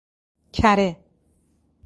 کره 0.53 0.87